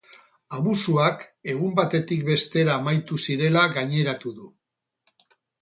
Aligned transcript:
Abusuak 0.59 1.21
egun 1.53 1.75
batetik 1.81 2.25
bestera 2.31 2.79
amaitu 2.79 3.21
zirela 3.27 3.67
gaineratu 3.79 4.37
du. 4.41 4.51